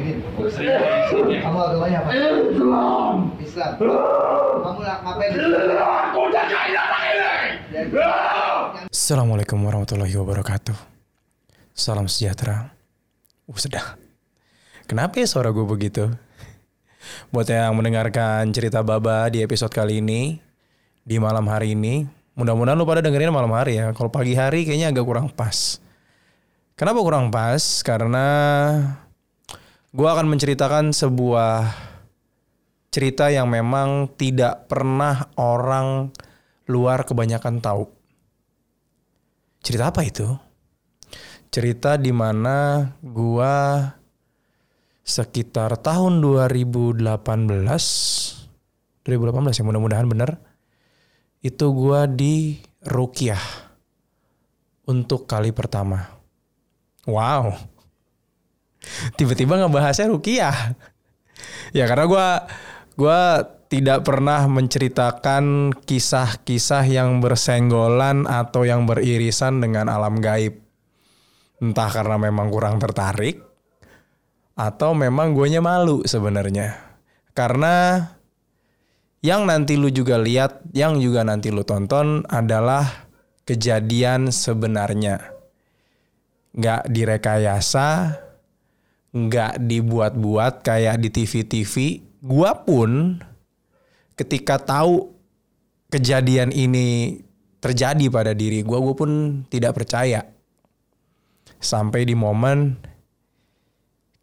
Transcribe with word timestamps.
Edin. 0.00 0.18
Kamu 1.44 1.58
agamanya 1.60 1.98
apa? 2.00 2.10
Islam. 3.44 3.72
Kamu 3.76 4.80
lah 4.80 4.96
ngapain? 5.04 5.30
Assalamualaikum 8.88 9.60
warahmatullahi 9.60 10.14
wabarakatuh. 10.16 10.76
Salam 11.76 12.08
sejahtera. 12.08 12.72
Uh, 13.44 13.58
sedang. 13.60 13.84
Kenapa 14.88 15.20
ya 15.20 15.26
suara 15.28 15.52
gue 15.52 15.62
begitu? 15.68 16.10
Buat 17.30 17.52
yang 17.52 17.76
mendengarkan 17.76 18.50
cerita 18.50 18.82
Baba 18.82 19.30
di 19.30 19.44
episode 19.44 19.70
kali 19.70 20.02
ini, 20.02 20.40
di 21.04 21.16
malam 21.16 21.46
hari 21.46 21.78
ini, 21.78 22.04
mudah-mudahan 22.36 22.76
lu 22.76 22.84
pada 22.88 23.04
dengerin 23.04 23.32
malam 23.32 23.52
hari 23.54 23.78
ya. 23.78 23.92
Kalau 23.94 24.10
pagi 24.10 24.34
hari 24.34 24.66
kayaknya 24.66 24.90
agak 24.92 25.04
kurang 25.06 25.26
pas. 25.30 25.78
Kenapa 26.74 26.98
kurang 27.04 27.28
pas? 27.28 27.84
Karena 27.84 28.26
gue 29.90 30.08
akan 30.08 30.26
menceritakan 30.30 30.94
sebuah 30.94 31.70
cerita 32.90 33.30
yang 33.30 33.46
memang 33.46 34.10
tidak 34.18 34.66
pernah 34.66 35.30
orang 35.38 36.10
luar 36.66 37.06
kebanyakan 37.06 37.62
tahu. 37.62 37.86
Cerita 39.62 39.94
apa 39.94 40.02
itu? 40.02 40.26
Cerita 41.50 41.98
di 41.98 42.14
mana 42.14 42.86
gua 43.02 43.82
sekitar 45.02 45.74
tahun 45.82 46.22
2018 46.22 47.02
2018 49.02 49.58
ya 49.58 49.64
mudah-mudahan 49.66 50.06
benar 50.06 50.38
itu 51.42 51.66
gua 51.74 52.06
di 52.06 52.62
Rukiah 52.86 53.42
untuk 54.86 55.26
kali 55.26 55.50
pertama. 55.50 56.06
Wow. 57.10 57.69
Tiba-tiba 59.14 59.60
ngebahasnya 59.60 60.08
Rukiah. 60.08 60.76
Ya 61.76 61.84
karena 61.86 62.06
gua 62.08 62.28
gua 62.96 63.20
tidak 63.70 64.02
pernah 64.02 64.50
menceritakan 64.50 65.70
kisah-kisah 65.86 66.84
yang 66.90 67.22
bersenggolan 67.22 68.26
atau 68.26 68.66
yang 68.66 68.84
beririsan 68.84 69.62
dengan 69.62 69.86
alam 69.86 70.18
gaib. 70.18 70.58
Entah 71.62 71.90
karena 71.92 72.18
memang 72.18 72.50
kurang 72.50 72.82
tertarik 72.82 73.38
atau 74.58 74.92
memang 74.92 75.32
guanya 75.32 75.62
malu 75.62 76.02
sebenarnya. 76.02 76.76
Karena 77.32 78.04
yang 79.20 79.44
nanti 79.44 79.76
lu 79.76 79.92
juga 79.92 80.16
lihat, 80.16 80.64
yang 80.72 80.96
juga 80.98 81.24
nanti 81.24 81.52
lu 81.52 81.64
tonton 81.64 82.24
adalah 82.26 83.08
kejadian 83.44 84.32
sebenarnya. 84.32 85.20
Nggak 86.56 86.82
direkayasa, 86.90 88.16
nggak 89.10 89.62
dibuat-buat 89.66 90.62
kayak 90.62 91.02
di 91.02 91.08
TV-TV. 91.10 91.74
Gua 92.22 92.54
pun 92.62 93.18
ketika 94.14 94.60
tahu 94.60 95.10
kejadian 95.90 96.54
ini 96.54 97.18
terjadi 97.58 98.06
pada 98.08 98.32
diri 98.32 98.62
gua, 98.62 98.78
gua 98.78 98.94
pun 98.94 99.42
tidak 99.50 99.76
percaya. 99.76 100.22
Sampai 101.60 102.08
di 102.08 102.16
momen 102.16 102.80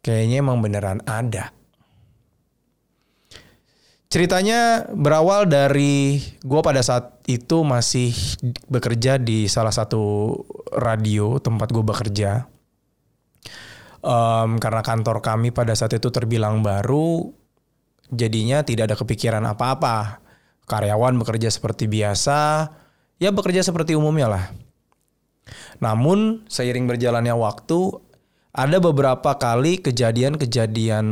kayaknya 0.02 0.40
emang 0.42 0.58
beneran 0.64 1.04
ada. 1.06 1.54
Ceritanya 4.08 4.88
berawal 4.88 5.44
dari 5.44 6.16
gue 6.40 6.60
pada 6.64 6.80
saat 6.80 7.20
itu 7.28 7.60
masih 7.60 8.16
bekerja 8.64 9.20
di 9.20 9.44
salah 9.52 9.68
satu 9.68 10.32
radio 10.72 11.36
tempat 11.36 11.68
gue 11.68 11.84
bekerja. 11.84 12.48
Um, 13.98 14.62
karena 14.62 14.80
kantor 14.86 15.18
kami 15.18 15.50
pada 15.50 15.74
saat 15.74 15.90
itu 15.98 16.08
terbilang 16.14 16.62
baru, 16.62 17.34
jadinya 18.14 18.62
tidak 18.62 18.94
ada 18.94 18.96
kepikiran 18.96 19.42
apa-apa. 19.42 20.22
Karyawan 20.68 21.16
bekerja 21.18 21.48
seperti 21.48 21.88
biasa, 21.88 22.70
ya 23.18 23.32
bekerja 23.34 23.64
seperti 23.64 23.96
umumnya 23.98 24.28
lah. 24.28 24.44
Namun 25.80 26.44
seiring 26.46 26.84
berjalannya 26.86 27.32
waktu, 27.34 27.96
ada 28.52 28.78
beberapa 28.78 29.34
kali 29.40 29.80
kejadian-kejadian 29.80 31.06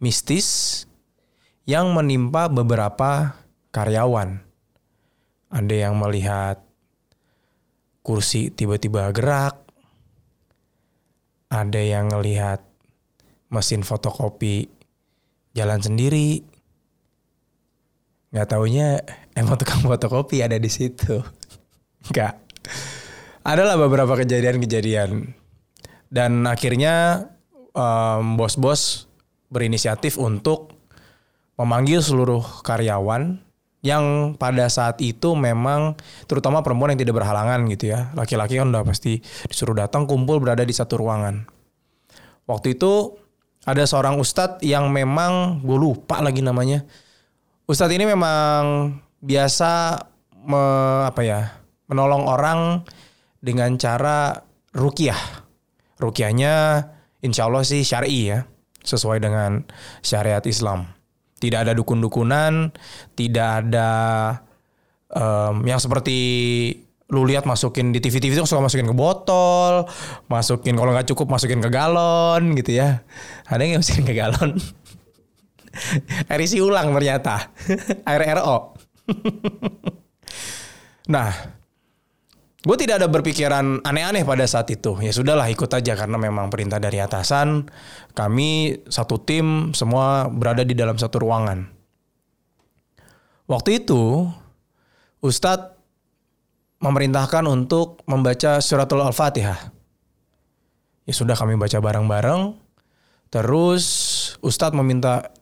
mistis 0.00 0.82
yang 1.68 1.92
menimpa 1.92 2.48
beberapa 2.48 3.36
karyawan. 3.70 4.42
Ada 5.50 5.74
yang 5.90 5.94
melihat 6.00 6.62
kursi 8.00 8.50
tiba-tiba 8.50 9.10
gerak. 9.14 9.69
Ada 11.50 11.82
yang 11.82 12.14
melihat 12.14 12.62
mesin 13.50 13.82
fotokopi 13.82 14.70
jalan 15.52 15.82
sendiri. 15.82 16.46
Nggak 18.30 18.48
taunya 18.54 19.02
emang 19.34 19.58
tukang 19.58 19.82
fotokopi 19.82 20.46
ada 20.46 20.56
di 20.56 20.70
situ. 20.70 21.18
Nggak. 22.10 22.34
Adalah 23.42 23.74
beberapa 23.74 24.14
kejadian-kejadian. 24.14 25.34
Dan 26.10 26.46
akhirnya 26.46 27.26
um, 27.74 28.38
bos-bos 28.38 29.10
berinisiatif 29.50 30.18
untuk 30.18 30.74
memanggil 31.58 32.00
seluruh 32.02 32.62
karyawan 32.62 33.49
yang 33.80 34.36
pada 34.36 34.68
saat 34.68 35.00
itu 35.00 35.32
memang 35.32 35.96
terutama 36.28 36.60
perempuan 36.60 36.92
yang 36.92 37.00
tidak 37.00 37.16
berhalangan 37.20 37.64
gitu 37.72 37.96
ya. 37.96 38.12
Laki-laki 38.12 38.60
kan 38.60 38.68
udah 38.68 38.84
pasti 38.84 39.24
disuruh 39.48 39.72
datang 39.72 40.04
kumpul 40.04 40.36
berada 40.40 40.64
di 40.64 40.72
satu 40.76 41.00
ruangan. 41.00 41.48
Waktu 42.44 42.76
itu 42.76 43.16
ada 43.64 43.84
seorang 43.84 44.20
ustadz 44.20 44.60
yang 44.64 44.92
memang 44.92 45.64
gue 45.64 45.76
lupa 45.76 46.20
lagi 46.20 46.44
namanya. 46.44 46.84
Ustadz 47.64 47.94
ini 47.96 48.04
memang 48.04 48.96
biasa 49.20 50.02
me, 50.44 50.62
apa 51.06 51.20
ya 51.24 51.40
menolong 51.88 52.24
orang 52.28 52.60
dengan 53.40 53.76
cara 53.80 54.44
rukiah. 54.76 55.18
Rukiahnya 56.00 56.84
insya 57.20 57.48
Allah 57.48 57.64
sih 57.64 57.84
syari 57.84 58.32
ya 58.32 58.44
sesuai 58.84 59.20
dengan 59.20 59.64
syariat 60.00 60.44
Islam. 60.44 60.99
Tidak 61.40 61.56
ada 61.56 61.72
dukun-dukunan, 61.72 62.68
tidak 63.16 63.48
ada 63.64 63.88
um, 65.08 65.64
yang 65.64 65.80
seperti 65.80 66.20
lu 67.10 67.26
lihat 67.26 67.42
masukin 67.42 67.90
di 67.90 67.98
TV-TV 67.98 68.38
itu 68.38 68.46
suka 68.46 68.62
masukin 68.62 68.86
ke 68.86 68.94
botol, 68.94 69.90
masukin 70.30 70.78
kalau 70.78 70.94
nggak 70.94 71.10
cukup 71.10 71.26
masukin 71.26 71.58
ke 71.58 71.70
galon 71.72 72.54
gitu 72.54 72.78
ya. 72.78 73.02
Ada 73.50 73.66
yang 73.66 73.82
masukin 73.82 74.06
ke 74.06 74.14
galon. 74.14 74.54
Isi 76.44 76.62
ulang 76.62 76.94
ternyata. 76.94 77.50
Air 78.10 78.22
RO. 78.38 78.78
nah, 81.14 81.30
gue 82.60 82.76
tidak 82.76 83.00
ada 83.00 83.08
berpikiran 83.08 83.80
aneh-aneh 83.80 84.20
pada 84.28 84.44
saat 84.44 84.68
itu. 84.68 85.00
Ya 85.00 85.12
sudahlah 85.16 85.48
ikut 85.48 85.70
aja 85.72 85.96
karena 85.96 86.20
memang 86.20 86.52
perintah 86.52 86.76
dari 86.76 87.00
atasan. 87.00 87.64
Kami 88.12 88.82
satu 88.84 89.16
tim 89.24 89.72
semua 89.72 90.28
berada 90.28 90.60
di 90.60 90.76
dalam 90.76 91.00
satu 91.00 91.24
ruangan. 91.24 91.64
Waktu 93.48 93.82
itu 93.82 94.28
Ustadz 95.24 95.80
memerintahkan 96.80 97.44
untuk 97.48 98.04
membaca 98.04 98.60
suratul 98.60 99.04
Al-Fatihah. 99.04 99.72
Ya 101.08 101.14
sudah 101.16 101.34
kami 101.34 101.56
baca 101.56 101.80
bareng-bareng. 101.80 102.60
Terus 103.32 103.84
Ustadz 104.44 104.76
meminta 104.76 105.32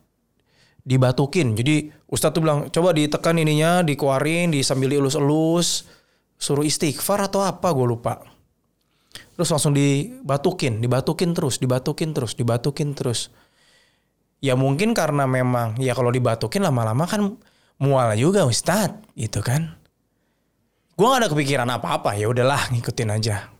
dibatukin. 0.86 1.58
Jadi 1.58 1.90
Ustadz 2.06 2.38
tuh 2.38 2.42
bilang 2.46 2.70
coba 2.70 2.94
ditekan 2.94 3.36
ininya, 3.36 3.82
dikeluarin, 3.82 4.54
disambil 4.54 5.02
elus-elus 5.02 5.97
suruh 6.38 6.64
istighfar 6.64 7.26
atau 7.26 7.42
apa 7.44 7.68
gue 7.74 7.86
lupa. 7.86 8.22
Terus 9.34 9.50
langsung 9.54 9.74
dibatukin, 9.74 10.82
dibatukin 10.82 11.30
terus, 11.34 11.58
dibatukin 11.58 12.10
terus, 12.14 12.34
dibatukin 12.34 12.94
terus. 12.94 13.30
Ya 14.38 14.54
mungkin 14.54 14.94
karena 14.94 15.26
memang 15.26 15.78
ya 15.82 15.98
kalau 15.98 16.14
dibatukin 16.14 16.62
lama-lama 16.62 17.06
kan 17.10 17.38
mual 17.82 18.14
juga 18.14 18.46
Ustadz 18.46 19.14
gitu 19.18 19.42
kan. 19.42 19.74
Gue 20.98 21.06
gak 21.06 21.26
ada 21.26 21.30
kepikiran 21.30 21.70
apa-apa 21.70 22.18
ya 22.18 22.26
udahlah 22.30 22.70
ngikutin 22.74 23.10
aja. 23.14 23.50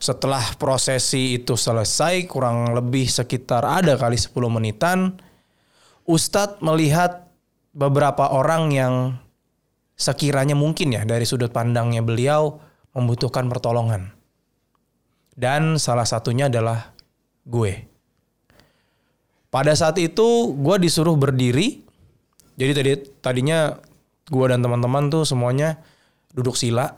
Setelah 0.00 0.56
prosesi 0.60 1.40
itu 1.40 1.56
selesai 1.56 2.28
kurang 2.28 2.76
lebih 2.76 3.08
sekitar 3.08 3.64
ada 3.64 3.96
kali 3.96 4.16
10 4.16 4.32
menitan. 4.52 5.16
Ustadz 6.04 6.60
melihat 6.60 7.32
beberapa 7.72 8.28
orang 8.32 8.72
yang 8.72 8.94
sekiranya 9.94 10.58
mungkin 10.58 10.94
ya 10.94 11.06
dari 11.06 11.22
sudut 11.26 11.54
pandangnya 11.54 12.02
beliau 12.02 12.58
membutuhkan 12.94 13.46
pertolongan. 13.50 14.14
Dan 15.34 15.82
salah 15.82 16.06
satunya 16.06 16.46
adalah 16.46 16.94
gue. 17.42 17.90
Pada 19.50 19.74
saat 19.74 19.98
itu 19.98 20.54
gue 20.54 20.76
disuruh 20.78 21.14
berdiri. 21.18 21.82
Jadi 22.54 22.72
tadi 22.74 22.90
tadinya 23.18 23.74
gue 24.30 24.46
dan 24.46 24.62
teman-teman 24.62 25.10
tuh 25.10 25.26
semuanya 25.26 25.82
duduk 26.30 26.54
sila. 26.54 26.94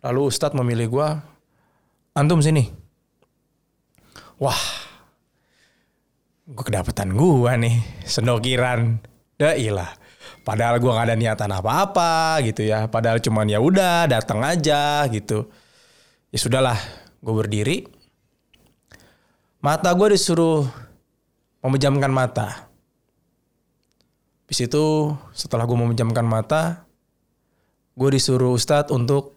Lalu 0.00 0.20
Ustadz 0.32 0.56
memilih 0.56 0.88
gue, 0.88 1.08
antum 2.16 2.40
sini. 2.40 2.72
Wah, 4.40 4.58
gue 6.48 6.64
kedapetan 6.66 7.14
gue 7.14 7.52
nih 7.54 7.76
sendokiran 8.02 8.98
dah 9.38 9.54
ilah 9.54 10.01
padahal 10.42 10.78
gue 10.78 10.90
nggak 10.90 11.06
ada 11.12 11.16
niatan 11.18 11.50
apa-apa 11.50 12.42
gitu 12.46 12.66
ya. 12.66 12.86
Padahal 12.86 13.18
cuman 13.18 13.46
ya 13.48 13.58
udah 13.58 14.10
datang 14.10 14.42
aja 14.42 15.06
gitu. 15.10 15.48
Ya 16.32 16.38
sudahlah 16.38 16.78
gue 17.20 17.34
berdiri. 17.34 17.76
Mata 19.62 19.94
gue 19.94 20.14
disuruh 20.14 20.66
memejamkan 21.62 22.10
mata. 22.10 22.66
Habis 24.46 24.68
itu 24.68 25.14
setelah 25.32 25.64
gue 25.64 25.78
memejamkan 25.78 26.26
mata 26.26 26.84
gue 27.92 28.08
disuruh 28.16 28.56
ustadz 28.56 28.88
untuk 28.88 29.36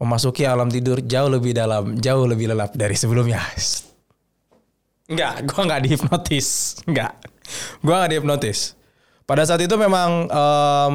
memasuki 0.00 0.48
alam 0.48 0.72
tidur 0.72 1.04
jauh 1.04 1.28
lebih 1.28 1.52
dalam 1.52 2.00
jauh 2.00 2.24
lebih 2.24 2.52
lelap 2.52 2.72
dari 2.72 2.96
sebelumnya. 2.96 3.40
Enggak, 5.10 5.44
gue 5.44 5.60
nggak 5.60 5.82
dihipnotis. 5.84 6.80
Enggak, 6.88 7.18
gue 7.84 7.92
nggak 7.92 8.10
dihipnotis. 8.16 8.79
Pada 9.30 9.46
saat 9.46 9.62
itu 9.62 9.78
memang 9.78 10.26
em, 10.26 10.94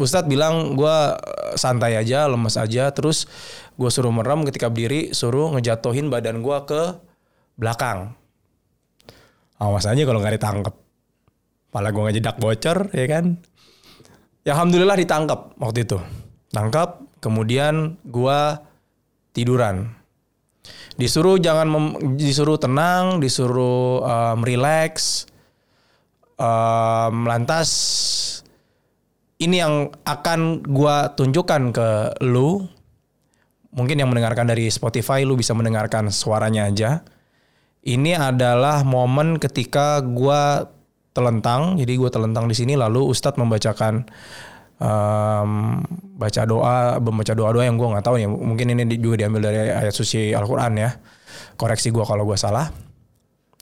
Ustadz 0.00 0.24
bilang 0.24 0.72
gue 0.72 0.96
santai 1.60 2.00
aja, 2.00 2.24
lemes 2.24 2.56
aja. 2.56 2.88
Terus 2.96 3.28
gue 3.76 3.90
suruh 3.92 4.08
merem 4.08 4.40
ketika 4.48 4.72
berdiri, 4.72 5.12
suruh 5.12 5.52
ngejatuhin 5.52 6.08
badan 6.08 6.40
gue 6.40 6.58
ke 6.64 6.96
belakang. 7.60 8.16
Awas 9.60 9.84
aja 9.84 10.00
kalau 10.08 10.24
nggak 10.24 10.40
ditangkep. 10.40 10.74
Pala 11.68 11.92
gue 11.92 12.02
ngejedak 12.08 12.40
bocor, 12.40 12.88
ya 12.96 13.04
kan? 13.04 13.36
Ya 14.48 14.56
alhamdulillah 14.56 14.96
ditangkap 14.96 15.52
waktu 15.60 15.84
itu. 15.84 16.00
Tangkap, 16.56 17.04
kemudian 17.20 18.00
gue 18.00 18.40
tiduran 19.36 19.92
disuruh 20.94 21.36
jangan 21.42 21.98
disuruh 22.14 22.56
tenang 22.56 23.18
disuruh 23.18 24.00
um, 24.00 24.40
relax 24.46 25.26
um, 26.38 27.26
lantas 27.28 27.68
ini 29.42 29.60
yang 29.60 29.90
akan 30.06 30.64
gua 30.64 31.12
tunjukkan 31.12 31.62
ke 31.74 31.88
lu. 32.24 32.64
Mungkin 33.74 33.98
yang 33.98 34.06
mendengarkan 34.06 34.46
dari 34.46 34.70
Spotify 34.70 35.26
lu 35.26 35.34
bisa 35.34 35.50
mendengarkan 35.50 36.06
suaranya 36.14 36.70
aja. 36.70 37.02
Ini 37.84 38.14
adalah 38.16 38.86
momen 38.86 39.42
ketika 39.42 39.98
gua 40.00 40.70
telentang. 41.10 41.74
Jadi 41.74 41.98
gua 41.98 42.10
telentang 42.10 42.46
di 42.46 42.54
sini 42.54 42.78
lalu 42.78 43.02
Ustadz 43.10 43.34
membacakan 43.34 44.06
em, 44.78 45.50
baca 46.14 46.42
doa 46.46 47.02
membaca 47.02 47.32
doa 47.34 47.50
doa 47.50 47.64
yang 47.66 47.74
gue 47.74 47.88
nggak 47.90 48.04
tahu 48.06 48.16
ya. 48.22 48.30
Mungkin 48.30 48.78
ini 48.78 48.94
juga 48.98 49.26
diambil 49.26 49.50
dari 49.50 49.58
ayat 49.74 49.94
suci 49.94 50.30
Al-Quran 50.30 50.72
ya. 50.78 50.90
Koreksi 51.58 51.90
gue 51.90 52.04
kalau 52.06 52.22
gue 52.26 52.38
salah 52.38 52.70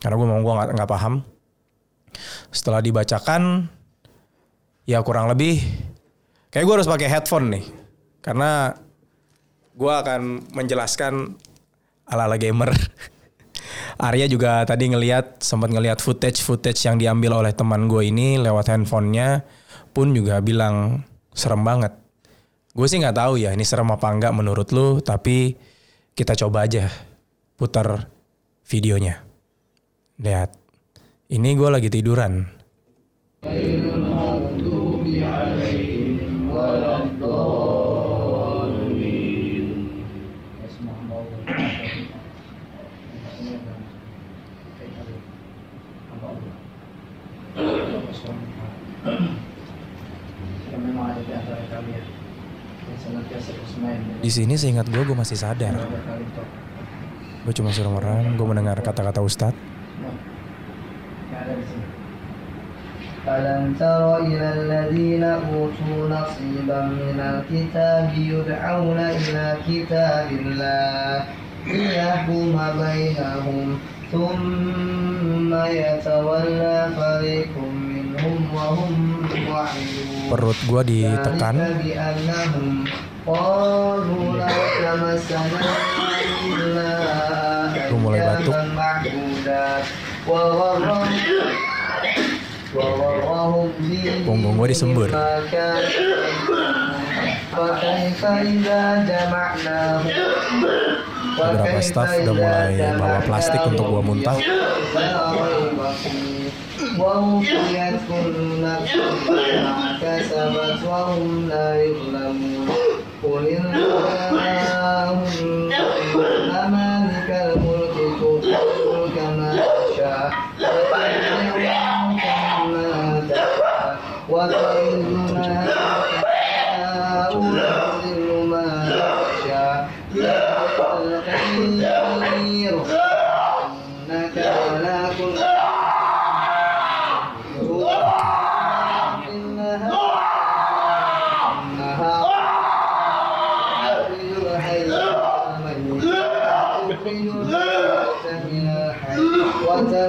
karena 0.02 0.14
gue 0.18 0.26
memang 0.26 0.42
gue 0.42 0.54
nggak 0.76 0.90
paham 0.90 1.22
setelah 2.54 2.80
dibacakan 2.84 3.66
ya 4.88 5.00
kurang 5.00 5.30
lebih 5.30 5.62
kayak 6.50 6.64
gue 6.66 6.74
harus 6.74 6.90
pakai 6.90 7.08
headphone 7.08 7.46
nih 7.52 7.64
karena 8.22 8.76
gue 9.72 9.92
akan 9.92 10.52
menjelaskan 10.52 11.38
ala-ala 12.06 12.36
gamer 12.36 12.70
Arya 14.02 14.26
juga 14.26 14.66
tadi 14.66 14.90
ngelihat 14.90 15.40
sempat 15.40 15.70
ngelihat 15.70 16.02
footage 16.02 16.42
footage 16.42 16.82
yang 16.84 16.98
diambil 16.98 17.44
oleh 17.44 17.52
teman 17.54 17.86
gue 17.86 18.08
ini 18.08 18.40
lewat 18.40 18.72
handphonenya 18.72 19.46
pun 19.92 20.10
juga 20.16 20.40
bilang 20.40 21.04
serem 21.36 21.62
banget. 21.62 21.92
Gue 22.72 22.88
sih 22.88 23.00
nggak 23.00 23.16
tahu 23.16 23.36
ya 23.36 23.52
ini 23.52 23.64
serem 23.64 23.88
apa 23.92 24.08
enggak 24.08 24.32
menurut 24.32 24.72
lu, 24.72 25.04
tapi 25.04 25.56
kita 26.16 26.32
coba 26.36 26.64
aja 26.64 26.88
putar 27.60 28.08
videonya. 28.64 29.20
Lihat, 30.16 30.56
ini 31.32 31.56
gue 31.56 31.68
lagi 31.72 31.88
tiduran. 31.88 32.44
Di 54.22 54.30
sini 54.30 54.54
seingat 54.54 54.86
gue 54.86 55.02
gue 55.02 55.16
masih 55.16 55.34
sadar. 55.34 55.74
Gue 57.42 57.50
cuma 57.56 57.74
suruh 57.74 57.90
merem, 57.90 58.38
gue 58.38 58.46
mendengar 58.46 58.78
kata-kata 58.78 59.18
Ustadz. 59.18 59.56
Yang 61.32 61.40
ada 61.42 61.51
di 61.51 61.51
sini. 61.51 61.51
ألم 63.27 63.75
تر 63.79 64.17
إلى 64.17 64.47
الذين 64.53 65.23
أوتوا 65.23 65.99
نصيبا 66.09 66.81
من 66.81 67.19
الكتاب 67.19 68.09
يدعون 68.17 68.99
إلى 68.99 69.45
كتاب 69.67 70.27
الله 70.31 71.23
ليحكم 71.67 72.55
بينهم 72.79 73.67
ثم 74.11 75.51
يتولى 75.65 76.77
فريق 76.97 77.53
منهم 77.91 78.39
وهم 78.55 78.91
معرضون 79.49 80.15
Perut 80.27 80.59
gue 80.67 80.81
ditekan. 80.83 81.55
ذلك 81.55 81.79
بأنهم 81.83 82.83
قالوا 83.27 84.25
لا 84.39 84.51
تمسنا 84.83 85.63
إلا 86.47 86.91
Gua 87.87 87.99
mulai 88.03 88.19
batuk. 88.19 88.55
Punggung 94.22 94.54
gue 94.56 94.68
disembur. 94.70 95.10
Beberapa 101.32 101.80
staff 101.80 102.12
udah 102.22 102.34
mulai 102.36 102.76
bawa 102.96 103.18
plastik 103.24 103.60
untuk 103.66 103.88
gua 103.88 104.02
muntah. 104.04 104.36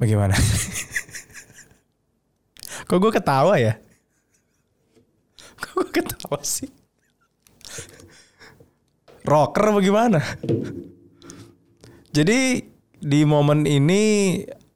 Bagaimana? 0.00 0.34
Kok 2.84 2.98
gue 3.00 3.12
ketawa 3.12 3.54
ya? 3.56 3.80
Kok 5.60 5.70
gue 5.76 5.88
ketawa 5.92 6.40
sih? 6.44 6.68
Rocker 9.24 9.72
bagaimana? 9.72 10.20
Jadi 12.12 12.60
di 13.00 13.20
momen 13.24 13.64
ini 13.64 14.02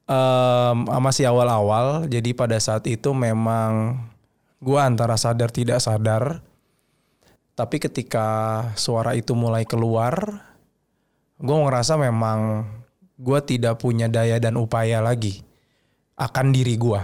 em, 0.08 0.76
masih 0.88 1.28
awal-awal. 1.28 2.08
Jadi 2.08 2.32
pada 2.32 2.56
saat 2.56 2.88
itu 2.88 3.12
memang 3.12 4.00
gue 4.64 4.80
antara 4.80 5.20
sadar 5.20 5.52
tidak 5.52 5.84
sadar. 5.84 6.40
Tapi 7.52 7.76
ketika 7.76 8.28
suara 8.78 9.12
itu 9.18 9.34
mulai 9.36 9.68
keluar, 9.68 10.47
gue 11.38 11.56
ngerasa 11.56 11.94
memang 11.94 12.66
gue 13.18 13.40
tidak 13.46 13.78
punya 13.78 14.10
daya 14.10 14.38
dan 14.42 14.58
upaya 14.58 14.98
lagi 14.98 15.42
akan 16.18 16.50
diri 16.50 16.74
gue. 16.74 17.02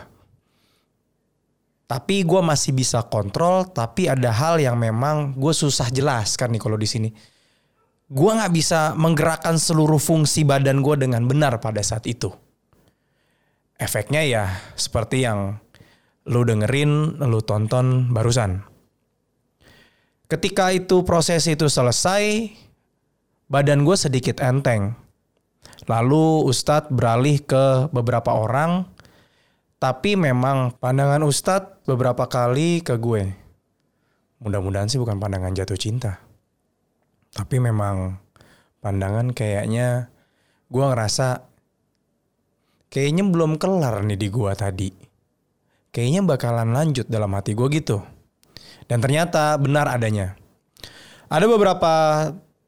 Tapi 1.84 2.26
gue 2.26 2.40
masih 2.42 2.74
bisa 2.74 3.06
kontrol, 3.06 3.70
tapi 3.70 4.10
ada 4.10 4.34
hal 4.34 4.58
yang 4.58 4.74
memang 4.74 5.36
gue 5.38 5.54
susah 5.54 5.92
jelaskan 5.94 6.56
nih 6.56 6.62
kalau 6.62 6.74
di 6.74 6.88
sini. 6.88 7.10
Gue 8.10 8.30
nggak 8.34 8.52
bisa 8.52 8.92
menggerakkan 8.98 9.54
seluruh 9.54 10.02
fungsi 10.02 10.42
badan 10.42 10.82
gue 10.82 10.96
dengan 10.98 11.22
benar 11.28 11.62
pada 11.62 11.84
saat 11.84 12.08
itu. 12.10 12.32
Efeknya 13.78 14.22
ya 14.26 14.44
seperti 14.74 15.22
yang 15.22 15.60
lu 16.24 16.42
dengerin, 16.42 17.20
lu 17.20 17.40
tonton 17.44 18.10
barusan. 18.10 18.64
Ketika 20.24 20.72
itu 20.72 21.04
proses 21.04 21.44
itu 21.44 21.68
selesai, 21.68 22.48
badan 23.48 23.84
gue 23.84 23.96
sedikit 23.96 24.40
enteng. 24.40 24.96
Lalu 25.84 26.48
Ustadz 26.48 26.88
beralih 26.88 27.44
ke 27.44 27.92
beberapa 27.92 28.32
orang, 28.32 28.88
tapi 29.76 30.16
memang 30.16 30.72
pandangan 30.80 31.20
Ustadz 31.24 31.84
beberapa 31.84 32.24
kali 32.24 32.80
ke 32.80 32.96
gue. 32.96 33.36
Mudah-mudahan 34.40 34.88
sih 34.88 35.00
bukan 35.00 35.20
pandangan 35.20 35.52
jatuh 35.52 35.76
cinta. 35.76 36.20
Tapi 37.34 37.60
memang 37.60 38.16
pandangan 38.80 39.32
kayaknya 39.32 40.08
gue 40.68 40.84
ngerasa 40.84 41.44
kayaknya 42.88 43.24
belum 43.26 43.56
kelar 43.60 44.04
nih 44.04 44.20
di 44.20 44.28
gue 44.30 44.52
tadi. 44.56 44.90
Kayaknya 45.94 46.20
bakalan 46.26 46.74
lanjut 46.74 47.06
dalam 47.06 47.30
hati 47.32 47.54
gue 47.54 47.68
gitu. 47.70 48.02
Dan 48.90 49.00
ternyata 49.00 49.56
benar 49.56 49.88
adanya. 49.88 50.36
Ada 51.30 51.46
beberapa 51.48 51.92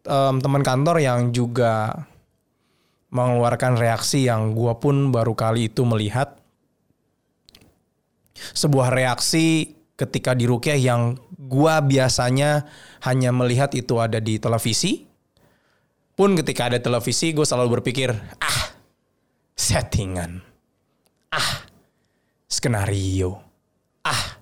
um, 0.06 0.40
teman 0.40 0.62
kantor 0.62 1.02
yang 1.02 1.34
juga 1.34 2.06
mengeluarkan 3.10 3.78
reaksi 3.78 4.26
yang 4.26 4.54
gue 4.54 4.72
pun 4.78 5.14
baru 5.14 5.34
kali 5.34 5.70
itu 5.70 5.86
melihat 5.86 6.38
sebuah 8.52 8.92
reaksi 8.92 9.76
ketika 9.96 10.36
di 10.36 10.44
Rukyah 10.44 10.76
yang 10.76 11.16
gue 11.34 11.74
biasanya 11.88 12.68
hanya 13.04 13.30
melihat 13.32 13.72
itu 13.72 13.96
ada 13.96 14.20
di 14.20 14.36
televisi. 14.36 15.08
Pun 16.16 16.32
ketika 16.32 16.72
ada 16.72 16.80
televisi 16.80 17.36
gue 17.36 17.44
selalu 17.44 17.80
berpikir, 17.80 18.08
ah 18.40 18.60
settingan, 19.52 20.40
ah 21.28 21.68
skenario, 22.48 23.36
ah 24.00 24.40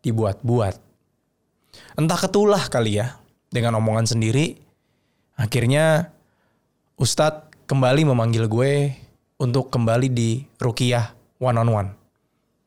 dibuat-buat. 0.00 0.80
Entah 2.00 2.18
ketulah 2.20 2.72
kali 2.72 3.04
ya 3.04 3.20
dengan 3.52 3.76
omongan 3.76 4.16
sendiri 4.16 4.63
Akhirnya 5.34 6.14
Ustadz 6.94 7.50
kembali 7.66 8.06
memanggil 8.06 8.46
gue 8.46 8.94
untuk 9.34 9.66
kembali 9.66 10.06
di 10.06 10.46
Rukiah 10.62 11.10
one 11.42 11.58
on 11.58 11.70
one. 11.74 11.90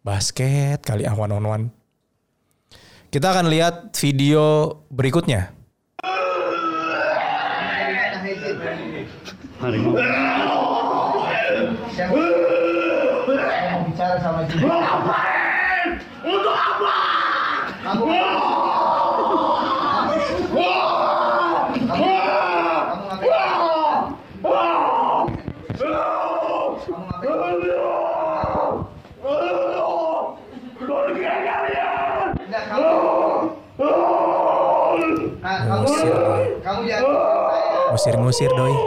Basket 0.03 0.83
kali 0.83 1.07
ah 1.07 1.15
one 1.15 1.31
on 1.31 1.47
one. 1.47 1.65
Kita 3.07 3.31
akan 3.31 3.47
lihat 3.47 3.95
video 3.95 4.75
berikutnya. 4.91 5.55
Hari 9.63 9.77
ini. 9.79 9.95
Saya 11.95 13.71
mau 13.71 13.81
bicara 13.87 14.19
sama 14.19 14.43
dia. 14.43 14.59
Untuk 14.59 16.51
apa? 16.51 16.97
Ngusir-ngusir 37.97 38.53
doi. 38.53 38.77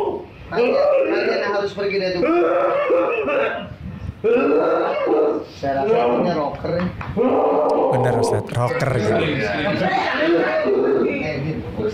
Kalian, 0.54 1.50
harus 1.50 1.74
pergi 1.74 1.98
dari 1.98 2.22
itu. 2.22 2.30
Saya 5.58 5.82
rasa 5.82 6.14
punya 6.14 6.38
rocker. 6.38 6.78
Bener 7.90 8.14
Ustadz, 8.22 8.54
rocker 8.54 8.86
gitu. 9.02 9.18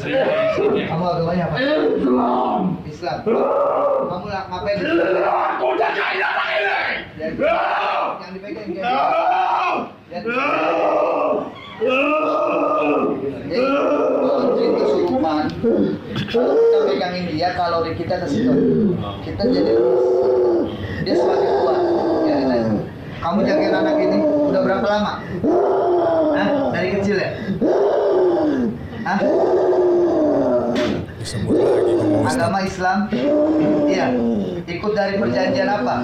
Eh. 0.04 0.84
Kamu 0.92 1.04
agamanya 1.08 1.48
apa? 1.48 1.56
Islam. 2.84 3.16
Kamu 3.24 4.26
lah 4.28 4.52
ngapain? 4.52 4.76
sini? 4.76 4.92
Jadi, 7.16 7.40
Yang 8.20 8.32
dipegang 8.36 8.68
dia. 8.76 8.92
Jadi, 10.12 10.28
kita 16.44 16.78
pegangin 16.84 17.24
dia, 17.32 17.48
kalori 17.56 17.92
kita 17.96 18.14
ke 18.20 18.26
situ. 18.28 18.52
Kita 19.24 19.42
jadi. 19.48 19.72
Dia 21.06 21.14
semakin 21.14 21.50
kuat. 21.62 21.78
Ya. 22.26 22.36
Kamu 23.16 23.38
jagain 23.42 23.74
anak 23.74 23.96
ini 23.98 24.18
udah 24.22 24.60
berapa 24.62 24.86
lama? 24.86 25.12
Hah? 26.36 26.48
Dari 26.70 26.88
kecil 27.00 27.16
ya? 27.18 27.30
Hah? 29.02 29.18
Agama 32.26 32.58
Islam? 32.62 32.98
Iya. 33.86 34.06
Ikut 34.66 34.92
dari 34.94 35.14
perjanjian 35.18 35.68
apa? 35.70 35.94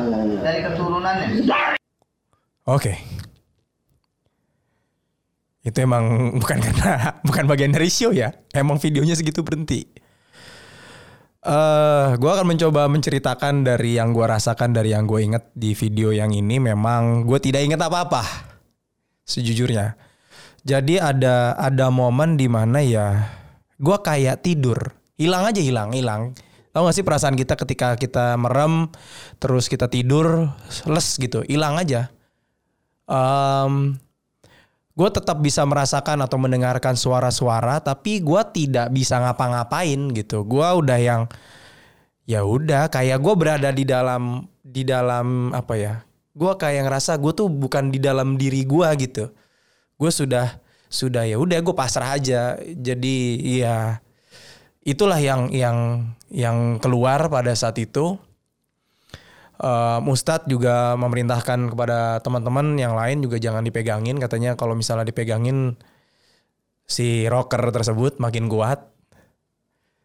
Dari 0.43 0.59
keturunannya. 0.67 1.27
Oke. 2.67 2.95
Itu 5.63 5.79
emang 5.79 6.39
bukan 6.43 6.59
karena 6.59 6.91
bukan 7.27 7.45
bagian 7.47 7.71
dari 7.71 7.87
show 7.87 8.11
ya. 8.11 8.35
Emang 8.51 8.83
videonya 8.83 9.15
segitu 9.15 9.47
berhenti. 9.47 10.02
Eh, 11.43 12.09
gue 12.23 12.31
akan 12.31 12.55
mencoba 12.55 12.87
menceritakan 12.87 13.67
dari 13.67 13.99
yang 13.99 14.15
gue 14.15 14.23
rasakan 14.23 14.71
dari 14.71 14.95
yang 14.95 15.11
gue 15.11 15.27
inget 15.27 15.51
di 15.59 15.75
video 15.75 16.15
yang 16.15 16.31
ini. 16.31 16.63
Memang 16.63 17.27
gue 17.27 17.39
tidak 17.43 17.67
inget 17.67 17.83
apa-apa, 17.83 18.23
sejujurnya. 19.27 19.99
Jadi 20.63 21.03
ada 21.03 21.59
ada 21.59 21.91
momen 21.91 22.39
di 22.39 22.47
mana 22.47 22.79
ya 22.79 23.27
gue 23.75 23.97
kayak 23.99 24.47
tidur, 24.47 24.95
hilang 25.19 25.51
aja 25.51 25.59
hilang 25.59 25.91
hilang. 25.91 26.31
Tahu 26.71 26.89
gak 26.89 26.95
sih 26.95 27.05
perasaan 27.05 27.35
kita 27.35 27.59
ketika 27.59 27.99
kita 27.99 28.39
merem 28.39 28.89
terus 29.43 29.67
kita 29.67 29.91
tidur 29.91 30.47
les 30.87 31.09
gitu, 31.19 31.43
hilang 31.51 31.75
aja. 31.75 32.09
Em, 33.11 33.99
gue 34.93 35.09
tetap 35.09 35.41
bisa 35.41 35.65
merasakan 35.65 36.21
atau 36.21 36.37
mendengarkan 36.37 36.95
suara-suara 36.97 37.81
tapi 37.81 38.21
gue 38.21 38.43
tidak 38.53 38.93
bisa 38.93 39.17
ngapa-ngapain 39.21 40.01
gitu. 40.13 40.45
Gue 40.45 40.65
udah 40.65 40.99
yang 41.01 41.23
ya 42.29 42.45
udah 42.45 42.93
kayak 42.93 43.19
gue 43.19 43.35
berada 43.35 43.69
di 43.73 43.85
dalam 43.89 44.47
di 44.63 44.87
dalam 44.87 45.51
apa 45.51 45.75
ya 45.75 45.95
gue 46.33 46.53
kayak 46.57 46.89
ngerasa 46.89 47.21
gue 47.21 47.33
tuh 47.37 47.49
bukan 47.53 47.93
di 47.93 48.01
dalam 48.01 48.37
diri 48.37 48.65
gue 48.65 48.89
gitu. 49.01 49.33
Gue 49.97 50.11
sudah 50.13 50.61
sudah 50.93 51.25
ya 51.25 51.41
udah 51.41 51.59
gue 51.61 51.75
pasrah 51.77 52.17
aja. 52.21 52.57
Jadi 52.61 53.41
ya 53.61 54.01
itulah 54.85 55.21
yang 55.21 55.49
yang 55.53 56.09
yang 56.29 56.77
keluar 56.81 57.29
pada 57.33 57.53
saat 57.57 57.81
itu 57.81 58.21
Um, 59.61 60.11
Ustadz 60.11 60.49
juga 60.49 60.97
memerintahkan 60.97 61.71
kepada 61.71 62.19
teman-teman 62.25 62.75
yang 62.81 62.97
lain 62.97 63.21
juga 63.21 63.37
jangan 63.37 63.63
dipegangin 63.63 64.17
katanya 64.19 64.57
kalau 64.57 64.73
misalnya 64.73 65.07
dipegangin 65.07 65.77
si 66.89 67.25
rocker 67.31 67.63
tersebut 67.73 68.21
makin 68.21 68.53
kuat. 68.53 68.93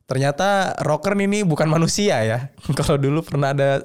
Ternyata 0.07 0.79
rocker 0.87 1.19
ini 1.19 1.43
bukan 1.43 1.67
manusia 1.67 2.23
ya. 2.23 2.39
Kalau 2.79 2.95
dulu 2.95 3.19
pernah 3.27 3.51
ada 3.51 3.83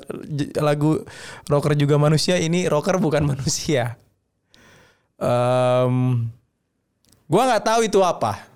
lagu 0.63 1.03
rocker 1.51 1.75
juga 1.75 1.99
manusia, 1.99 2.39
ini 2.39 2.71
rocker 2.71 3.03
bukan 3.03 3.27
manusia. 3.35 3.99
Um, 5.19 6.27
gua 7.27 7.43
nggak 7.51 7.67
tahu 7.67 7.81
itu 7.91 7.99
apa. 8.07 8.47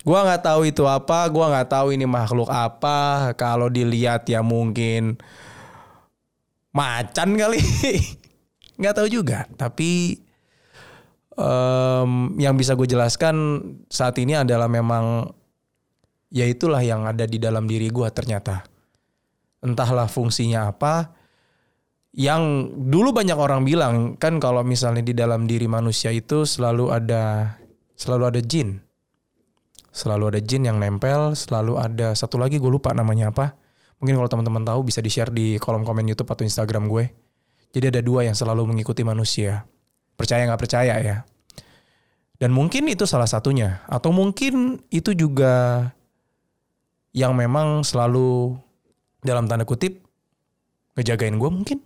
Gua 0.00 0.24
nggak 0.24 0.42
tahu 0.48 0.60
itu 0.64 0.84
apa. 0.88 1.28
Gua 1.28 1.52
nggak 1.52 1.68
tahu 1.76 1.92
ini 1.92 2.08
makhluk 2.08 2.48
apa. 2.48 3.36
Kalau 3.36 3.68
dilihat 3.68 4.24
ya 4.24 4.40
mungkin 4.40 5.20
macan 6.76 7.40
kali. 7.40 7.60
Nggak 8.78 8.94
tahu 9.00 9.08
juga 9.08 9.48
tapi 9.56 10.20
em, 11.32 12.10
yang 12.36 12.52
bisa 12.56 12.76
gue 12.76 12.84
jelaskan 12.84 13.64
saat 13.88 14.20
ini 14.20 14.36
adalah 14.36 14.68
memang 14.68 15.32
ya 16.28 16.44
itulah 16.44 16.84
yang 16.84 17.08
ada 17.08 17.24
di 17.24 17.40
dalam 17.40 17.64
diri 17.64 17.88
gue 17.88 18.08
ternyata. 18.12 18.64
Entahlah 19.64 20.08
fungsinya 20.12 20.68
apa. 20.68 21.16
Yang 22.16 22.72
dulu 22.88 23.12
banyak 23.12 23.36
orang 23.36 23.68
bilang 23.68 24.16
kan 24.16 24.40
kalau 24.40 24.64
misalnya 24.64 25.04
di 25.04 25.12
dalam 25.12 25.44
diri 25.44 25.68
manusia 25.68 26.08
itu 26.12 26.48
selalu 26.48 26.92
ada 26.92 27.56
selalu 27.96 28.24
ada 28.36 28.40
jin. 28.40 28.80
Selalu 29.92 30.36
ada 30.36 30.40
jin 30.44 30.68
yang 30.68 30.76
nempel, 30.76 31.32
selalu 31.32 31.80
ada 31.80 32.12
satu 32.12 32.36
lagi 32.36 32.60
gue 32.60 32.68
lupa 32.68 32.92
namanya 32.92 33.32
apa. 33.32 33.56
Mungkin 34.00 34.14
kalau 34.20 34.28
teman-teman 34.28 34.62
tahu 34.64 34.80
bisa 34.84 35.00
di-share 35.00 35.32
di 35.32 35.56
kolom 35.56 35.84
komen 35.84 36.04
YouTube 36.04 36.28
atau 36.28 36.44
Instagram 36.44 36.88
gue. 36.88 37.08
Jadi 37.72 37.96
ada 37.96 38.00
dua 38.04 38.24
yang 38.28 38.36
selalu 38.36 38.68
mengikuti 38.68 39.04
manusia. 39.04 39.64
Percaya 40.16 40.44
nggak 40.44 40.60
percaya 40.60 40.94
ya. 41.00 41.16
Dan 42.36 42.52
mungkin 42.52 42.88
itu 42.88 43.08
salah 43.08 43.28
satunya. 43.28 43.80
Atau 43.88 44.12
mungkin 44.12 44.84
itu 44.92 45.16
juga 45.16 45.88
yang 47.16 47.32
memang 47.32 47.80
selalu 47.80 48.60
dalam 49.24 49.48
tanda 49.48 49.64
kutip 49.64 50.04
ngejagain 50.96 51.36
gue 51.40 51.50
mungkin. 51.52 51.78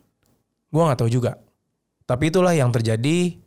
Gue 0.70 0.82
nggak 0.82 0.98
tahu 1.06 1.10
juga. 1.10 1.38
Tapi 2.06 2.34
itulah 2.34 2.50
yang 2.50 2.74
terjadi 2.74 3.38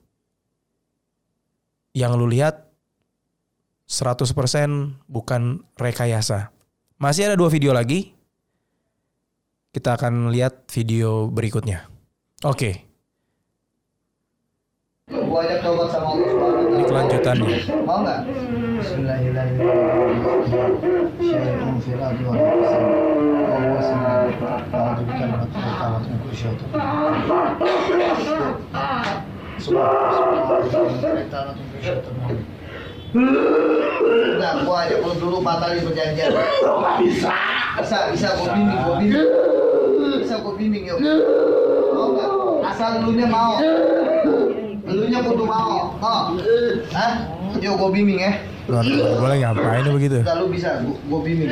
yang 1.91 2.15
lu 2.15 2.31
lihat 2.31 2.71
100% 3.91 4.31
bukan 5.05 5.61
rekayasa. 5.75 6.55
Masih 6.97 7.27
ada 7.27 7.35
dua 7.35 7.51
video 7.51 7.75
lagi. 7.75 8.12
Kita 9.73 9.97
akan 9.97 10.29
lihat 10.29 10.69
video 10.69 11.33
berikutnya. 11.33 11.89
Oke, 12.45 12.93
wa 15.09 15.41
ini 15.41 16.83
kelanjutannya. 16.85 17.57
Mau 17.81 18.05
nggak? 18.05 18.19
Enggak, 34.33 34.53
gua 34.65 34.77
ajak 34.85 34.99
lu 35.01 35.11
dulu 35.17 35.37
batalin 35.41 35.81
perjanjian. 35.81 36.29
Bisa. 37.01 37.33
Bisa, 37.81 37.97
bisa 38.13 38.27
gua 38.37 38.47
bimbing, 38.53 38.79
gua 38.85 38.95
bimbing. 39.01 39.52
Bimbing 40.63 40.87
yuk. 40.87 40.99
Mau 41.91 42.15
nggak? 42.15 42.29
Asal 42.71 43.03
lu 43.03 43.19
nya 43.19 43.27
mau. 43.27 43.59
Lu 44.87 45.03
nya 45.11 45.19
kudu 45.19 45.43
mau. 45.43 45.91
Mau. 45.99 46.39
Hah? 46.95 47.11
Yuk 47.59 47.75
gua 47.75 47.91
bimbing 47.91 48.23
ya. 48.23 48.39
Boleh 49.19 49.43
ngapain 49.43 49.83
begitu? 49.91 50.23
Udah 50.23 50.39
lu 50.39 50.47
bisa, 50.47 50.79
gua, 50.87 50.95
gua 51.11 51.19
bimbing. 51.19 51.51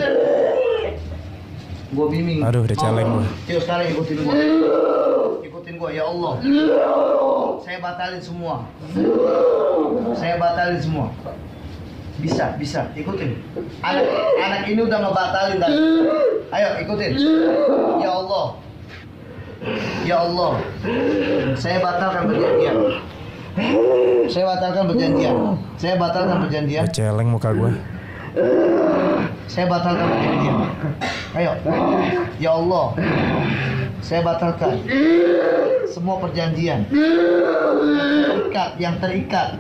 Gua 1.92 2.08
bimbing. 2.08 2.40
Aduh, 2.40 2.64
udah 2.64 2.78
celeng 2.80 3.20
gua. 3.20 3.28
Yuk 3.52 3.60
sekarang 3.60 3.92
ikutin 3.92 4.18
gua. 4.24 4.34
Ikutin 5.44 5.74
gua 5.76 5.90
ya 5.92 6.08
Allah. 6.08 6.34
Saya 7.68 7.84
batalin 7.84 8.24
semua. 8.24 8.64
Saya 10.16 10.40
batalin 10.40 10.80
semua. 10.80 11.12
Bisa, 12.24 12.56
bisa, 12.56 12.88
ikutin. 12.96 13.36
Anak 13.84 14.08
anak 14.40 14.62
ini 14.72 14.88
udah 14.88 15.04
ngebatalin 15.04 15.60
tadi. 15.60 15.76
Ayo 16.56 16.80
ikutin. 16.80 17.12
Ya 18.00 18.16
Allah. 18.16 18.56
Ya 20.02 20.18
Allah. 20.26 20.58
Saya 21.54 21.78
batalkan 21.80 22.24
perjanjian. 22.30 22.76
Saya 24.32 24.46
batalkan 24.50 24.84
perjanjian. 24.90 25.36
Saya 25.78 25.96
batalkan 26.02 26.38
perjanjian. 26.48 26.84
Celeng 26.90 27.30
muka 27.30 27.50
gue. 27.54 27.72
Saya 29.46 29.66
batalkan 29.70 30.08
perjanjian. 30.10 30.58
Ayo. 31.38 31.52
Ya 32.42 32.52
Allah. 32.58 32.86
Saya 34.02 34.26
batalkan 34.26 34.82
semua 35.86 36.18
perjanjian 36.18 36.90
terikat 38.52 38.72
yang 38.82 38.96
terikat 38.98 39.60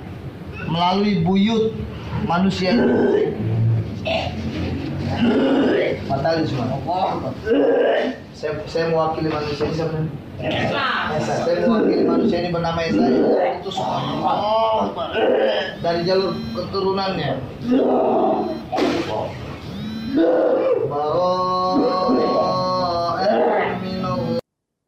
melalui 0.66 1.22
buyut 1.22 1.78
manusia 2.26 2.74
batalin 6.12 6.44
semua 6.44 7.32
saya 8.36 8.52
saya 8.66 8.86
mewakili 8.90 9.30
manusia 9.30 9.70
ini 9.70 9.76
siapa 9.78 9.94
namanya? 9.94 10.12
Esa. 10.42 10.86
Saya 11.46 11.70
mewakili 11.70 12.04
manusia 12.04 12.38
ini 12.42 12.50
bernama 12.50 12.80
Esa 12.82 13.06
itu 13.62 13.70
Allah 13.78 14.90
dari 15.80 16.02
jalur 16.02 16.34
keturunannya. 16.58 17.32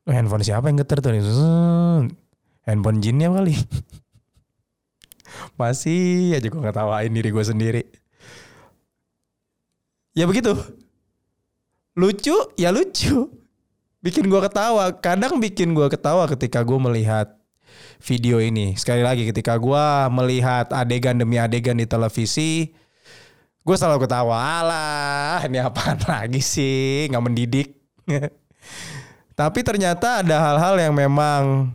Oh, 0.04 0.12
handphone 0.12 0.43
siapa 0.43 0.67
yang 0.67 0.82
getar 0.82 1.00
tuh. 1.00 1.13
Handphone 2.65 3.00
jinnya 3.00 3.30
kali. 3.30 3.54
Masih 5.60 6.34
aja 6.34 6.50
gue 6.50 6.58
ngetawain 6.58 7.13
diri 7.13 7.30
gue 7.30 7.45
sendiri. 7.45 7.84
Ya 10.17 10.26
begitu. 10.26 10.58
Lucu, 11.93 12.34
ya 12.58 12.73
lucu. 12.73 13.29
Bikin 14.01 14.25
gue 14.25 14.41
ketawa. 14.41 14.89
Kadang 14.97 15.38
bikin 15.38 15.77
gue 15.77 15.86
ketawa 15.93 16.25
ketika 16.25 16.65
gue 16.65 16.79
melihat 16.82 17.38
video 18.01 18.41
ini. 18.41 18.73
Sekali 18.73 19.06
lagi 19.06 19.29
ketika 19.29 19.53
gue 19.62 19.86
melihat 20.10 20.73
adegan 20.73 21.21
demi 21.21 21.38
adegan 21.38 21.77
di 21.77 21.86
televisi. 21.86 22.73
Gue 23.62 23.77
selalu 23.77 24.10
ketawa. 24.10 24.34
Alah, 24.34 25.45
ini 25.45 25.62
apaan 25.62 26.01
lagi 26.10 26.41
sih? 26.41 27.06
Nggak 27.13 27.23
mendidik. 27.23 27.69
Tapi 29.39 29.60
ternyata 29.62 30.25
ada 30.25 30.36
hal-hal 30.49 30.75
yang 30.82 30.93
memang 30.97 31.73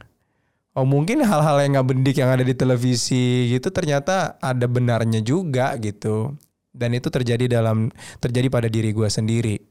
oh 0.75 0.87
mungkin 0.87 1.23
hal-hal 1.23 1.63
yang 1.63 1.79
nggak 1.79 1.89
bendik 1.95 2.17
yang 2.19 2.31
ada 2.31 2.43
di 2.43 2.55
televisi 2.55 3.51
gitu 3.51 3.71
ternyata 3.71 4.35
ada 4.43 4.67
benarnya 4.67 5.23
juga 5.23 5.79
gitu. 5.79 6.35
Dan 6.75 6.99
itu 6.99 7.07
terjadi 7.07 7.63
dalam 7.63 7.95
terjadi 8.19 8.51
pada 8.51 8.67
diri 8.67 8.91
gue 8.91 9.07
sendiri. 9.07 9.68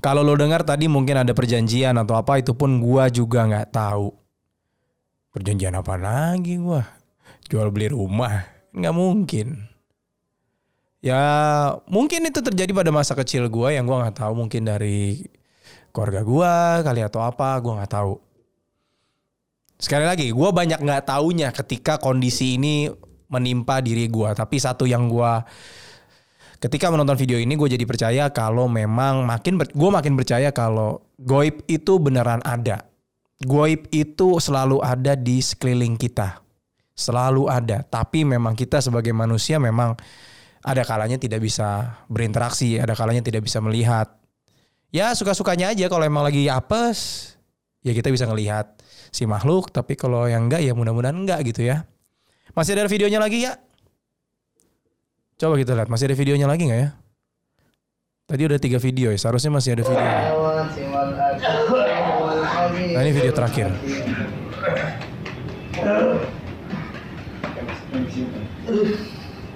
Kalau 0.00 0.24
lo 0.24 0.32
dengar 0.32 0.64
tadi 0.64 0.88
mungkin 0.88 1.20
ada 1.20 1.36
perjanjian 1.36 1.92
atau 2.00 2.16
apa 2.16 2.40
itu 2.40 2.56
pun 2.56 2.80
gue 2.80 3.04
juga 3.12 3.44
nggak 3.44 3.68
tahu. 3.68 4.08
Perjanjian 5.30 5.76
apa 5.76 5.94
lagi 6.00 6.56
gue? 6.56 6.82
Jual 7.52 7.68
beli 7.68 7.92
rumah 7.92 8.48
nggak 8.72 8.96
mungkin. 8.96 9.68
Ya 11.04 11.20
mungkin 11.84 12.28
itu 12.28 12.40
terjadi 12.40 12.72
pada 12.72 12.88
masa 12.88 13.12
kecil 13.12 13.48
gue 13.52 13.76
yang 13.76 13.84
gue 13.84 13.96
nggak 13.96 14.24
tahu 14.24 14.32
mungkin 14.36 14.68
dari 14.68 15.20
keluarga 15.92 16.24
gue 16.24 16.52
kali 16.84 17.00
atau 17.04 17.20
apa 17.20 17.60
gue 17.60 17.72
nggak 17.76 17.92
tahu. 17.92 18.14
Sekali 19.76 20.04
lagi 20.08 20.32
gue 20.32 20.48
banyak 20.48 20.80
nggak 20.80 21.12
taunya 21.12 21.52
ketika 21.52 22.00
kondisi 22.00 22.56
ini 22.56 22.88
menimpa 23.28 23.84
diri 23.84 24.08
gue. 24.08 24.28
Tapi 24.32 24.56
satu 24.56 24.88
yang 24.88 25.12
gue 25.12 25.32
ketika 26.60 26.92
menonton 26.92 27.16
video 27.16 27.40
ini 27.40 27.56
gue 27.56 27.68
jadi 27.72 27.84
percaya 27.88 28.24
kalau 28.28 28.68
memang 28.68 29.24
makin 29.24 29.56
gue 29.56 29.90
makin 29.90 30.14
percaya 30.14 30.52
kalau 30.52 31.00
goib 31.16 31.64
itu 31.66 31.96
beneran 31.96 32.44
ada. 32.44 32.84
Goib 33.40 33.88
itu 33.88 34.36
selalu 34.36 34.84
ada 34.84 35.16
di 35.16 35.40
sekeliling 35.40 35.96
kita. 35.96 36.44
Selalu 36.92 37.48
ada. 37.48 37.80
Tapi 37.80 38.28
memang 38.28 38.52
kita 38.52 38.84
sebagai 38.84 39.16
manusia 39.16 39.56
memang 39.56 39.96
ada 40.60 40.84
kalanya 40.84 41.16
tidak 41.16 41.40
bisa 41.40 42.04
berinteraksi, 42.12 42.76
ada 42.76 42.92
kalanya 42.92 43.24
tidak 43.24 43.48
bisa 43.48 43.64
melihat. 43.64 44.12
Ya 44.92 45.16
suka-sukanya 45.16 45.72
aja 45.72 45.88
kalau 45.88 46.04
emang 46.04 46.28
lagi 46.28 46.44
apes, 46.52 47.32
ya 47.80 47.96
kita 47.96 48.12
bisa 48.12 48.28
ngelihat 48.28 48.76
si 49.08 49.24
makhluk. 49.24 49.72
Tapi 49.72 49.96
kalau 49.96 50.28
yang 50.28 50.52
enggak 50.52 50.60
ya 50.60 50.76
mudah-mudahan 50.76 51.16
enggak 51.16 51.40
gitu 51.48 51.64
ya. 51.64 51.88
Masih 52.52 52.76
ada 52.76 52.84
videonya 52.92 53.16
lagi 53.16 53.48
ya? 53.48 53.56
Coba 55.40 55.56
kita 55.56 55.72
lihat, 55.72 55.88
masih 55.88 56.12
ada 56.12 56.16
videonya 56.20 56.44
lagi 56.44 56.68
nggak 56.68 56.80
ya? 56.84 56.92
Tadi 58.28 58.44
udah 58.44 58.60
tiga 58.60 58.76
video 58.76 59.08
ya, 59.08 59.16
seharusnya 59.16 59.48
masih 59.48 59.72
ada 59.72 59.88
video. 59.88 60.04
Nah 62.92 63.00
ini 63.00 63.12
video 63.16 63.32
terakhir. 63.32 63.72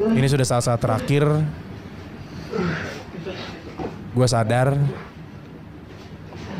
Ini 0.08 0.24
sudah 0.24 0.46
saat-saat 0.48 0.80
terakhir. 0.80 1.28
Gue 4.16 4.24
sadar. 4.24 4.80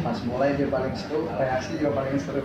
Pas 0.05 0.21
mulai 0.29 0.53
dia 0.53 0.69
paling 0.69 0.93
seru, 1.01 1.33
reaksi 1.33 1.81
juga 1.81 1.91
paling 1.97 2.21
seru. 2.21 2.45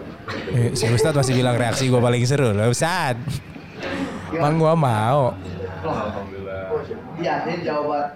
Eh, 0.56 0.72
si 0.80 0.88
Ustadz 0.88 1.20
masih 1.20 1.44
bilang 1.44 1.60
reaksi 1.60 1.92
gue 1.92 2.00
paling 2.00 2.24
seru. 2.24 2.56
Loh 2.56 2.72
Ustadz. 2.72 3.44
Mang 4.39 4.56
gue 4.56 4.74
mau. 4.80 5.36
Dia 7.20 7.34
dia 7.48 7.58
jawab 7.63 8.15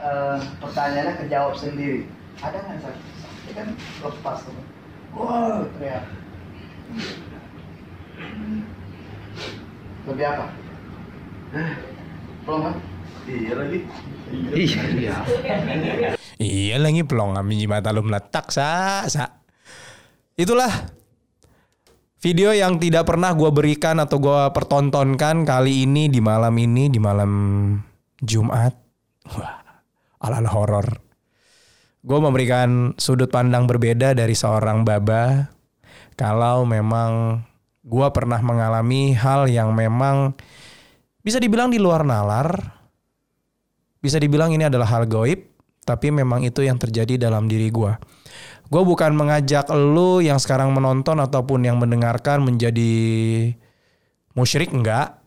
eh, 0.00 0.38
pertanyaannya 0.60 1.14
kejawab 1.24 1.54
sendiri. 1.56 2.08
Ada 2.40 2.58
nggak 2.58 2.78
sih? 2.80 2.96
Dia 3.48 3.52
kan 3.58 3.68
lepas 4.02 4.38
tuh. 4.46 4.54
Wow, 5.12 5.68
teriak. 5.76 6.04
Lebih 10.08 10.26
apa? 10.26 10.46
Belum 12.48 12.60
kan? 12.64 12.74
Iya 13.28 13.52
lagi. 13.54 13.78
Iya. 14.32 15.16
Iya 16.42 16.76
lagi 16.80 17.02
pelong 17.06 17.38
kami 17.38 17.68
mata 17.70 17.94
lu 17.94 18.02
meletak 18.02 18.50
sa 18.50 19.04
sa. 19.06 19.38
Itulah 20.34 20.72
video 22.22 22.54
yang 22.54 22.78
tidak 22.78 23.10
pernah 23.10 23.34
gue 23.34 23.50
berikan 23.50 23.98
atau 23.98 24.22
gue 24.22 24.42
pertontonkan 24.54 25.42
kali 25.42 25.84
ini 25.90 26.06
di 26.06 26.22
malam 26.22 26.54
ini 26.54 26.86
di 26.86 27.02
malam 27.02 27.32
Jumat, 28.22 28.70
ala-ala 30.22 30.50
horor. 30.54 30.86
Gue 32.02 32.18
memberikan 32.22 32.94
sudut 32.94 33.26
pandang 33.26 33.66
berbeda 33.66 34.14
dari 34.14 34.38
seorang 34.38 34.86
baba. 34.86 35.50
Kalau 36.14 36.62
memang 36.62 37.42
gue 37.82 38.08
pernah 38.14 38.38
mengalami 38.38 39.18
hal 39.18 39.50
yang 39.50 39.74
memang 39.74 40.38
bisa 41.26 41.42
dibilang 41.42 41.74
di 41.74 41.82
luar 41.82 42.06
nalar, 42.06 42.54
bisa 43.98 44.22
dibilang 44.22 44.54
ini 44.54 44.70
adalah 44.70 44.86
hal 44.94 45.10
goib, 45.10 45.42
tapi 45.82 46.14
memang 46.14 46.46
itu 46.46 46.62
yang 46.62 46.78
terjadi 46.78 47.18
dalam 47.18 47.50
diri 47.50 47.66
gue. 47.70 48.21
Gue 48.72 48.82
bukan 48.88 49.12
mengajak 49.12 49.68
lo 49.68 50.24
yang 50.24 50.40
sekarang 50.40 50.72
menonton 50.72 51.20
ataupun 51.20 51.60
yang 51.68 51.76
mendengarkan 51.76 52.40
menjadi 52.40 52.92
musyrik 54.32 54.72
enggak, 54.72 55.20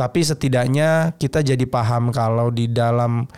tapi 0.00 0.24
setidaknya 0.24 1.12
kita 1.20 1.44
jadi 1.44 1.60
paham 1.68 2.08
kalau 2.08 2.48
di 2.48 2.72
dalam 2.72 3.28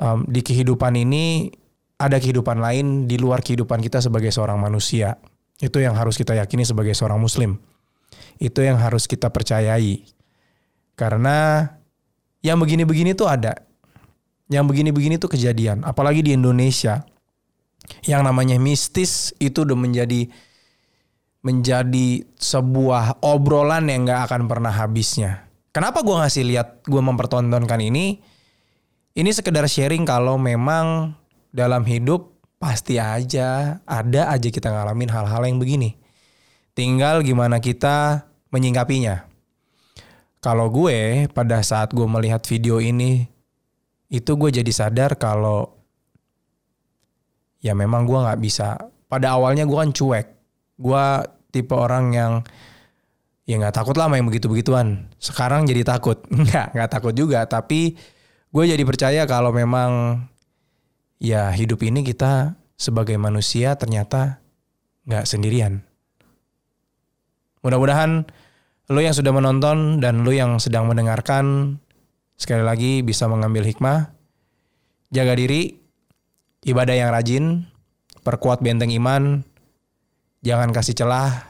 um, 0.00 0.18
di 0.24 0.40
kehidupan 0.40 0.96
ini 0.96 1.52
ada 2.00 2.16
kehidupan 2.16 2.64
lain 2.64 3.04
di 3.04 3.20
luar 3.20 3.44
kehidupan 3.44 3.84
kita 3.84 4.00
sebagai 4.00 4.32
seorang 4.32 4.56
manusia. 4.56 5.20
Itu 5.60 5.84
yang 5.84 5.92
harus 5.92 6.16
kita 6.16 6.32
yakini 6.38 6.64
sebagai 6.64 6.96
seorang 6.96 7.20
muslim. 7.20 7.60
Itu 8.40 8.62
yang 8.62 8.80
harus 8.80 9.04
kita 9.04 9.28
percayai. 9.28 10.06
Karena 10.94 11.66
yang 12.40 12.56
begini-begini 12.56 13.12
tuh 13.12 13.26
ada 13.26 13.52
yang 14.48 14.64
begini-begini 14.64 15.20
tuh 15.20 15.28
kejadian. 15.28 15.84
Apalagi 15.84 16.24
di 16.24 16.32
Indonesia. 16.32 17.04
Yang 18.04 18.22
namanya 18.24 18.56
mistis 18.60 19.32
itu 19.40 19.64
udah 19.64 19.78
menjadi 19.78 20.28
menjadi 21.42 22.26
sebuah 22.36 23.22
obrolan 23.22 23.86
yang 23.88 24.04
gak 24.04 24.28
akan 24.28 24.50
pernah 24.50 24.74
habisnya. 24.74 25.46
Kenapa 25.70 26.02
gue 26.02 26.16
ngasih 26.16 26.44
lihat 26.44 26.68
gue 26.84 26.98
mempertontonkan 26.98 27.78
ini? 27.78 28.18
Ini 29.14 29.30
sekedar 29.30 29.66
sharing 29.66 30.02
kalau 30.02 30.34
memang 30.38 31.14
dalam 31.54 31.86
hidup 31.86 32.34
pasti 32.58 32.98
aja 32.98 33.78
ada 33.86 34.34
aja 34.34 34.48
kita 34.50 34.66
ngalamin 34.66 35.10
hal-hal 35.10 35.42
yang 35.46 35.62
begini. 35.62 35.94
Tinggal 36.74 37.22
gimana 37.22 37.62
kita 37.62 38.26
menyingkapinya. 38.50 39.26
Kalau 40.38 40.70
gue 40.70 41.26
pada 41.30 41.62
saat 41.62 41.90
gue 41.94 42.06
melihat 42.06 42.42
video 42.46 42.78
ini 42.78 43.26
itu 44.10 44.34
gue 44.38 44.50
jadi 44.50 44.70
sadar 44.70 45.18
kalau 45.18 45.77
ya 47.62 47.72
memang 47.74 48.04
gue 48.04 48.18
nggak 48.18 48.40
bisa. 48.40 48.78
Pada 49.08 49.36
awalnya 49.36 49.64
gue 49.64 49.78
kan 49.78 49.90
cuek. 49.90 50.26
Gue 50.78 51.04
tipe 51.50 51.74
orang 51.74 52.12
yang 52.12 52.32
ya 53.48 53.56
nggak 53.56 53.74
takut 53.74 53.96
lah 53.96 54.06
main 54.06 54.24
begitu 54.26 54.46
begituan. 54.46 55.08
Sekarang 55.18 55.64
jadi 55.64 55.82
takut. 55.82 56.20
Nggak 56.44 56.76
nggak 56.76 56.90
takut 56.92 57.14
juga. 57.16 57.42
Tapi 57.48 57.96
gue 58.52 58.64
jadi 58.64 58.82
percaya 58.84 59.22
kalau 59.24 59.50
memang 59.50 60.22
ya 61.18 61.50
hidup 61.50 61.82
ini 61.82 62.04
kita 62.04 62.54
sebagai 62.78 63.16
manusia 63.16 63.74
ternyata 63.74 64.38
nggak 65.08 65.24
sendirian. 65.24 65.82
Mudah-mudahan 67.64 68.28
lo 68.88 69.00
yang 69.02 69.16
sudah 69.16 69.32
menonton 69.34 69.98
dan 69.98 70.22
lo 70.22 70.30
yang 70.30 70.62
sedang 70.62 70.86
mendengarkan 70.86 71.76
Sekali 72.38 72.62
lagi 72.62 73.02
bisa 73.02 73.26
mengambil 73.26 73.66
hikmah, 73.66 74.14
jaga 75.10 75.34
diri, 75.34 75.74
ibadah 76.66 76.94
yang 76.94 77.10
rajin, 77.14 77.66
perkuat 78.26 78.58
benteng 78.64 78.90
iman, 78.94 79.46
jangan 80.42 80.70
kasih 80.74 80.94
celah 80.98 81.46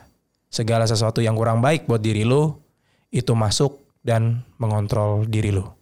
segala 0.52 0.84
sesuatu 0.84 1.24
yang 1.24 1.36
kurang 1.36 1.64
baik 1.64 1.88
buat 1.88 2.00
diri 2.00 2.24
lo, 2.24 2.60
itu 3.08 3.32
masuk 3.32 3.80
dan 4.04 4.44
mengontrol 4.60 5.24
diri 5.24 5.52
lo. 5.52 5.76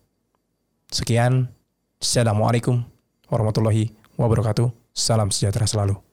Sekian, 0.90 1.50
Assalamualaikum 1.96 2.84
warahmatullahi 3.26 3.90
wabarakatuh. 4.14 4.70
Salam 4.94 5.34
sejahtera 5.34 5.66
selalu. 5.66 6.05